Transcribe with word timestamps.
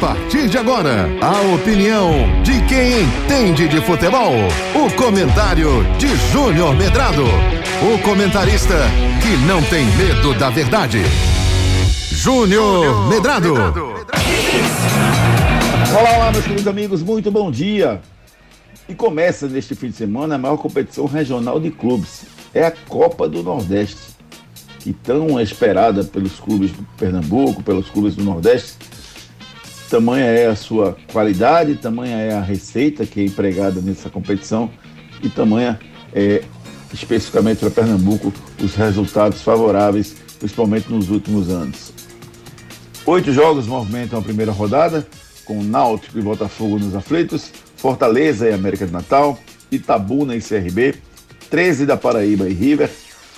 partir 0.00 0.48
de 0.48 0.58
agora, 0.58 1.08
a 1.22 1.54
opinião 1.54 2.10
de 2.42 2.60
quem 2.66 3.02
entende 3.02 3.66
de 3.66 3.80
futebol. 3.80 4.34
O 4.74 4.92
comentário 4.94 5.84
de 5.98 6.08
Júnior 6.32 6.76
Medrado. 6.76 7.24
O 7.24 7.98
comentarista 8.02 8.74
que 9.22 9.36
não 9.46 9.62
tem 9.62 9.86
medo 9.96 10.34
da 10.34 10.50
verdade. 10.50 10.98
Júnior 12.10 13.08
Medrado. 13.08 13.54
Olá, 15.98 16.16
olá, 16.16 16.32
meus 16.32 16.44
queridos 16.44 16.68
amigos, 16.68 17.02
muito 17.02 17.30
bom 17.30 17.50
dia. 17.50 18.02
E 18.88 18.94
começa 18.94 19.48
neste 19.48 19.74
fim 19.74 19.88
de 19.88 19.96
semana 19.96 20.34
a 20.34 20.38
maior 20.38 20.58
competição 20.58 21.06
regional 21.06 21.58
de 21.58 21.70
clubes. 21.70 22.26
É 22.52 22.66
a 22.66 22.70
Copa 22.70 23.26
do 23.28 23.42
Nordeste, 23.42 24.14
que 24.78 24.92
tão 24.92 25.40
esperada 25.40 26.04
pelos 26.04 26.38
clubes 26.38 26.70
do 26.70 26.82
Pernambuco, 26.98 27.62
pelos 27.62 27.88
clubes 27.88 28.14
do 28.14 28.22
Nordeste. 28.22 28.95
Tamanha 29.88 30.24
é 30.24 30.48
a 30.48 30.56
sua 30.56 30.96
qualidade, 31.12 31.76
tamanha 31.76 32.16
é 32.16 32.34
a 32.34 32.40
receita 32.40 33.06
que 33.06 33.20
é 33.20 33.24
empregada 33.24 33.80
nessa 33.80 34.10
competição 34.10 34.68
e 35.22 35.28
tamanha 35.28 35.78
é, 36.12 36.42
especificamente 36.92 37.60
para 37.60 37.70
Pernambuco, 37.70 38.32
os 38.62 38.74
resultados 38.74 39.42
favoráveis, 39.42 40.16
principalmente 40.40 40.90
nos 40.90 41.08
últimos 41.08 41.48
anos. 41.50 41.92
Oito 43.06 43.32
jogos 43.32 43.68
movimentam 43.68 44.18
a 44.18 44.22
primeira 44.22 44.50
rodada, 44.50 45.06
com 45.44 45.62
Náutico 45.62 46.18
e 46.18 46.22
Botafogo 46.22 46.80
nos 46.80 46.96
aflitos, 46.96 47.52
Fortaleza 47.76 48.48
e 48.48 48.52
América 48.52 48.86
de 48.86 48.92
Natal, 48.92 49.38
Itabuna 49.70 50.34
e 50.34 50.40
CRB, 50.40 50.96
13 51.48 51.86
da 51.86 51.96
Paraíba 51.96 52.48
e 52.48 52.52
River, 52.52 52.90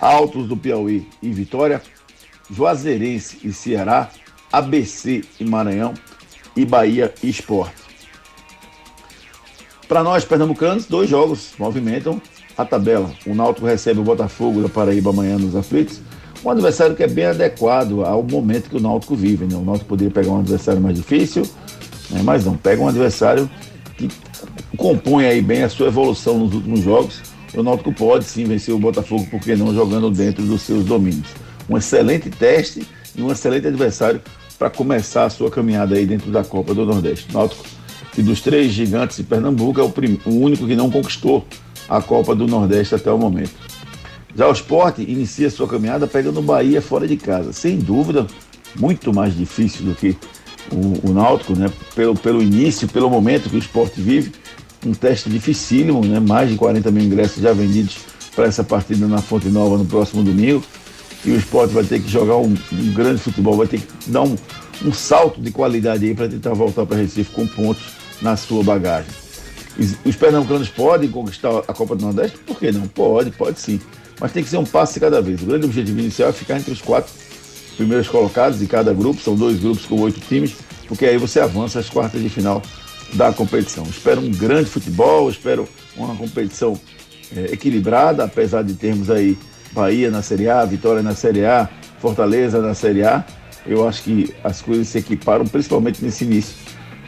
Altos 0.00 0.48
do 0.48 0.56
Piauí 0.56 1.06
e 1.22 1.30
Vitória, 1.30 1.80
Juazeirense 2.50 3.38
e 3.44 3.52
Ceará, 3.52 4.10
ABC 4.52 5.22
e 5.38 5.44
Maranhão 5.44 5.94
e 6.56 6.64
Bahia 6.64 7.12
Esporte. 7.22 7.82
Para 9.88 10.02
nós 10.02 10.24
pernambucanos, 10.24 10.86
dois 10.86 11.10
jogos 11.10 11.52
movimentam 11.58 12.20
a 12.56 12.64
tabela. 12.64 13.10
O 13.26 13.34
Náutico 13.34 13.66
recebe 13.66 14.00
o 14.00 14.02
Botafogo 14.02 14.62
da 14.62 14.68
Paraíba 14.68 15.10
amanhã 15.10 15.38
nos 15.38 15.54
aflitos, 15.54 16.00
um 16.44 16.50
adversário 16.50 16.96
que 16.96 17.02
é 17.02 17.06
bem 17.06 17.26
adequado 17.26 18.04
ao 18.04 18.22
momento 18.22 18.68
que 18.70 18.76
o 18.76 18.80
Náutico 18.80 19.14
vive. 19.14 19.44
Né? 19.44 19.54
O 19.54 19.62
Náutico 19.62 19.90
poderia 19.90 20.12
pegar 20.12 20.32
um 20.32 20.40
adversário 20.40 20.80
mais 20.80 20.96
difícil, 20.96 21.42
né? 22.10 22.20
mas 22.24 22.44
não, 22.44 22.56
pega 22.56 22.82
um 22.82 22.88
adversário 22.88 23.48
que 23.96 24.08
compõe 24.76 25.26
aí 25.26 25.40
bem 25.40 25.62
a 25.62 25.68
sua 25.68 25.88
evolução 25.88 26.38
nos 26.38 26.54
últimos 26.54 26.80
jogos. 26.80 27.20
O 27.54 27.62
Náutico 27.62 27.92
pode 27.92 28.24
sim 28.24 28.44
vencer 28.44 28.74
o 28.74 28.78
Botafogo, 28.78 29.26
porque 29.30 29.54
não 29.54 29.74
jogando 29.74 30.10
dentro 30.10 30.42
dos 30.44 30.62
seus 30.62 30.84
domínios. 30.84 31.28
Um 31.68 31.76
excelente 31.76 32.30
teste 32.30 32.86
e 33.14 33.22
um 33.22 33.30
excelente 33.30 33.66
adversário 33.66 34.20
para 34.62 34.70
começar 34.70 35.24
a 35.24 35.30
sua 35.30 35.50
caminhada 35.50 35.96
aí 35.96 36.06
dentro 36.06 36.30
da 36.30 36.44
Copa 36.44 36.72
do 36.72 36.86
Nordeste. 36.86 37.26
O 37.30 37.32
Náutico, 37.32 37.64
que 38.12 38.22
dos 38.22 38.40
três 38.40 38.70
gigantes 38.70 39.16
de 39.16 39.24
Pernambuco, 39.24 39.80
é 39.80 39.82
o, 39.82 39.92
o 40.24 40.40
único 40.40 40.68
que 40.68 40.76
não 40.76 40.88
conquistou 40.88 41.44
a 41.88 42.00
Copa 42.00 42.32
do 42.32 42.46
Nordeste 42.46 42.94
até 42.94 43.10
o 43.10 43.18
momento. 43.18 43.50
Já 44.36 44.46
o 44.46 44.52
esporte 44.52 45.02
inicia 45.02 45.50
sua 45.50 45.66
caminhada 45.66 46.06
pegando 46.06 46.38
o 46.38 46.42
Bahia 46.44 46.80
fora 46.80 47.08
de 47.08 47.16
casa. 47.16 47.52
Sem 47.52 47.76
dúvida, 47.76 48.24
muito 48.78 49.12
mais 49.12 49.36
difícil 49.36 49.84
do 49.84 49.96
que 49.96 50.16
o, 50.70 51.10
o 51.10 51.12
Náutico, 51.12 51.58
né? 51.58 51.68
Pelo, 51.96 52.14
pelo 52.14 52.40
início, 52.40 52.86
pelo 52.86 53.10
momento 53.10 53.50
que 53.50 53.56
o 53.56 53.58
esporte 53.58 54.00
vive. 54.00 54.30
Um 54.86 54.92
teste 54.92 55.28
dificílimo, 55.28 56.04
né? 56.04 56.20
Mais 56.20 56.48
de 56.48 56.54
40 56.54 56.88
mil 56.92 57.02
ingressos 57.02 57.42
já 57.42 57.52
vendidos 57.52 57.98
para 58.36 58.44
essa 58.44 58.62
partida 58.62 59.08
na 59.08 59.18
Fonte 59.18 59.48
Nova 59.48 59.76
no 59.76 59.84
próximo 59.84 60.22
domingo. 60.22 60.62
E 61.24 61.30
o 61.30 61.36
esporte 61.36 61.72
vai 61.72 61.84
ter 61.84 62.00
que 62.00 62.08
jogar 62.08 62.36
um, 62.36 62.54
um 62.72 62.92
grande 62.92 63.20
futebol, 63.20 63.56
vai 63.56 63.66
ter 63.66 63.80
que 63.80 64.10
dar 64.10 64.22
um, 64.22 64.36
um 64.84 64.92
salto 64.92 65.40
de 65.40 65.50
qualidade 65.50 66.04
aí 66.04 66.14
para 66.14 66.28
tentar 66.28 66.52
voltar 66.54 66.84
para 66.84 66.96
Recife 66.96 67.30
com 67.30 67.46
pontos 67.46 67.84
na 68.20 68.36
sua 68.36 68.62
bagagem. 68.62 69.10
Os 70.04 70.16
pernambucanos 70.16 70.68
podem 70.68 71.10
conquistar 71.10 71.58
a 71.66 71.72
Copa 71.72 71.96
do 71.96 72.04
Nordeste? 72.04 72.38
Por 72.38 72.58
que 72.58 72.70
não? 72.70 72.86
Pode, 72.88 73.30
pode 73.30 73.58
sim. 73.58 73.80
Mas 74.20 74.32
tem 74.32 74.44
que 74.44 74.50
ser 74.50 74.58
um 74.58 74.64
passo 74.64 74.94
de 74.94 75.00
cada 75.00 75.22
vez. 75.22 75.40
O 75.42 75.46
grande 75.46 75.64
objetivo 75.64 75.98
inicial 75.98 76.28
é 76.28 76.32
ficar 76.32 76.58
entre 76.58 76.72
os 76.72 76.82
quatro 76.82 77.10
primeiros 77.76 78.08
colocados 78.08 78.58
de 78.58 78.66
cada 78.66 78.92
grupo, 78.92 79.20
são 79.20 79.34
dois 79.34 79.58
grupos 79.58 79.86
com 79.86 80.00
oito 80.02 80.20
times, 80.20 80.54
porque 80.86 81.06
aí 81.06 81.16
você 81.16 81.40
avança 81.40 81.78
às 81.78 81.88
quartas 81.88 82.20
de 82.20 82.28
final 82.28 82.62
da 83.14 83.32
competição. 83.32 83.84
Espero 83.84 84.20
um 84.20 84.30
grande 84.30 84.68
futebol, 84.68 85.30
espero 85.30 85.66
uma 85.96 86.14
competição 86.14 86.78
é, 87.34 87.52
equilibrada, 87.52 88.24
apesar 88.24 88.62
de 88.62 88.74
termos 88.74 89.10
aí 89.10 89.38
Bahia 89.72 90.10
na 90.10 90.22
Série 90.22 90.48
A, 90.48 90.64
Vitória 90.64 91.02
na 91.02 91.14
Série 91.14 91.44
A, 91.44 91.68
Fortaleza 91.98 92.60
na 92.60 92.74
Série 92.74 93.04
A. 93.04 93.24
Eu 93.66 93.86
acho 93.86 94.02
que 94.02 94.34
as 94.42 94.60
coisas 94.60 94.88
se 94.88 94.98
equiparam, 94.98 95.46
principalmente 95.46 96.04
nesse 96.04 96.24
início 96.24 96.54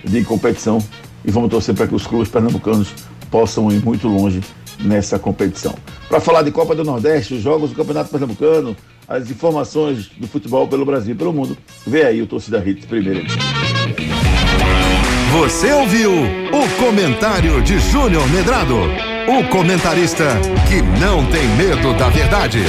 de 0.05 0.23
competição, 0.25 0.79
e 1.25 1.31
vamos 1.31 1.51
torcer 1.51 1.75
para 1.75 1.87
que 1.87 1.95
os 1.95 2.07
clubes 2.07 2.29
pernambucanos 2.29 2.93
possam 3.31 3.71
ir 3.73 3.83
muito 3.85 4.07
longe 4.07 4.41
nessa 4.81 5.19
competição. 5.19 5.75
Para 6.09 6.21
falar 6.21 6.43
de 6.43 6.51
Copa 6.51 6.75
do 6.75 6.85
Nordeste, 6.85 7.35
os 7.35 7.43
jogos 7.43 7.71
do 7.71 7.77
Campeonato 7.77 8.11
Pernambucano, 8.11 8.77
as 9.09 9.31
informações 9.31 10.11
do 10.19 10.27
futebol 10.27 10.69
pelo 10.69 10.85
Brasil 10.85 11.15
e 11.15 11.19
pelo 11.19 11.33
mundo, 11.33 11.57
vê 11.87 12.05
aí 12.05 12.23
o 12.23 12.27
Torcida 12.27 12.63
Hits 12.65 12.87
primeiro. 12.87 13.25
Você 15.33 15.73
ouviu 15.73 16.13
o 16.13 16.85
comentário 16.85 17.61
de 17.63 17.79
Júnior 17.81 18.29
Medrado, 18.31 18.77
o 19.27 19.45
comentarista 19.49 20.25
que 20.69 20.83
não 21.01 21.25
tem 21.27 21.49
medo 21.57 21.95
da 21.95 22.09
verdade. 22.09 22.63